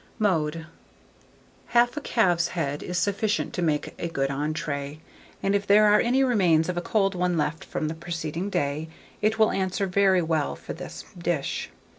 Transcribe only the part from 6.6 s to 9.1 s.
of a cold one left from the preceding day,